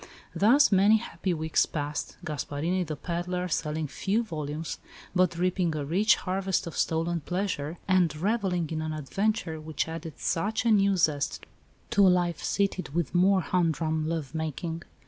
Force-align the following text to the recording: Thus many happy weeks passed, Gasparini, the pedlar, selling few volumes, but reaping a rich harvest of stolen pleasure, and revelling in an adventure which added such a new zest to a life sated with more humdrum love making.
Thus 0.33 0.71
many 0.71 0.97
happy 0.97 1.31
weeks 1.31 1.67
passed, 1.67 2.17
Gasparini, 2.25 2.83
the 2.83 2.95
pedlar, 2.95 3.47
selling 3.47 3.85
few 3.87 4.23
volumes, 4.23 4.79
but 5.13 5.37
reaping 5.37 5.75
a 5.75 5.85
rich 5.85 6.15
harvest 6.15 6.65
of 6.65 6.75
stolen 6.75 7.19
pleasure, 7.21 7.77
and 7.87 8.15
revelling 8.15 8.67
in 8.71 8.81
an 8.81 8.93
adventure 8.93 9.61
which 9.61 9.87
added 9.87 10.17
such 10.17 10.65
a 10.65 10.71
new 10.71 10.97
zest 10.97 11.45
to 11.91 12.07
a 12.07 12.09
life 12.09 12.41
sated 12.43 12.95
with 12.95 13.13
more 13.13 13.41
humdrum 13.41 14.09
love 14.09 14.33
making. 14.33 14.81